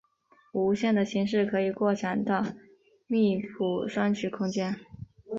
[0.53, 2.43] 无限的形式可以扩展到
[3.05, 4.79] 密铺双曲空间。